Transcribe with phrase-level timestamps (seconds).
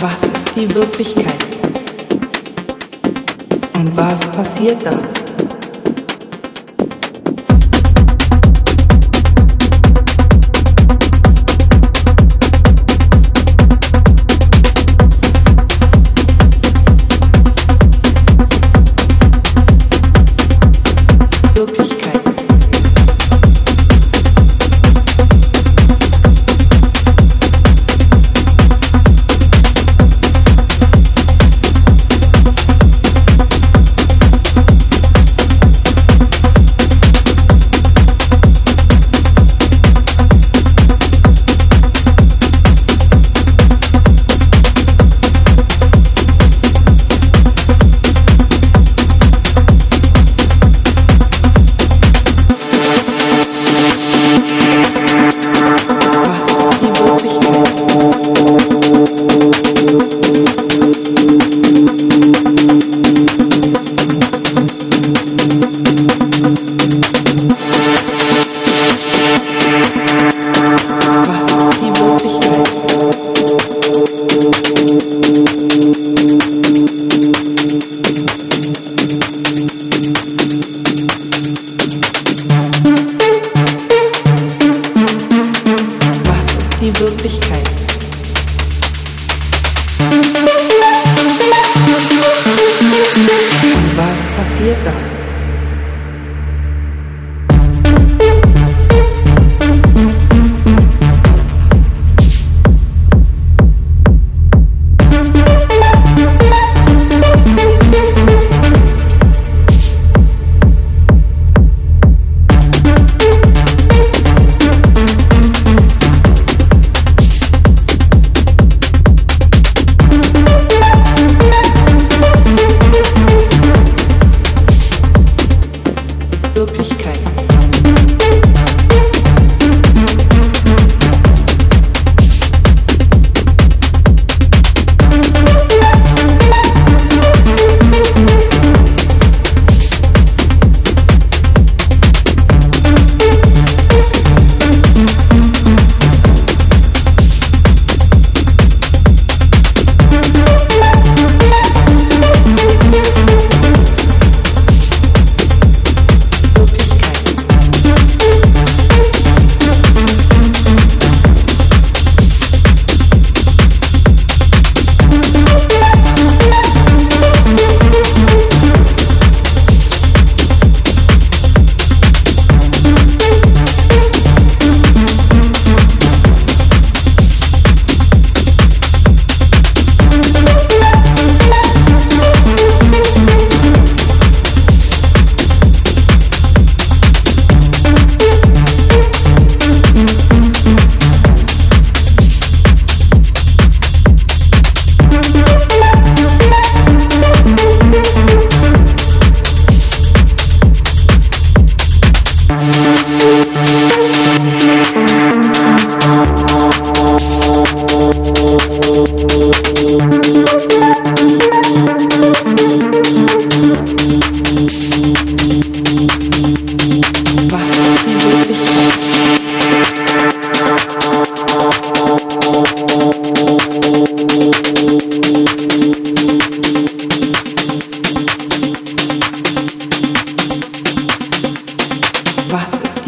[0.00, 1.34] Was ist die Wirklichkeit?
[3.74, 4.92] Und was passiert da?
[86.88, 87.87] Die Wirklichkeit?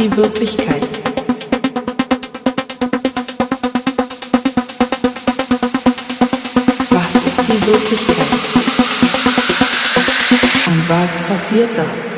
[0.00, 0.88] Die Wirklichkeit?
[6.90, 8.16] Was ist die Wirklichkeit?
[10.68, 12.09] Und was passiert da?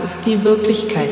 [0.00, 1.10] ist die Wirklichkeit.